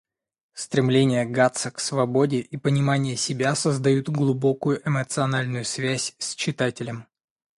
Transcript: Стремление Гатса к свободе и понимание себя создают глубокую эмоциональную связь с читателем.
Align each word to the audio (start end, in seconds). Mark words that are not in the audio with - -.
Стремление 0.55 1.27
Гатса 1.27 1.69
к 1.69 1.79
свободе 1.79 2.39
и 2.39 2.57
понимание 2.57 3.15
себя 3.15 3.53
создают 3.53 4.09
глубокую 4.09 4.81
эмоциональную 4.83 5.63
связь 5.63 6.15
с 6.17 6.33
читателем. 6.33 7.05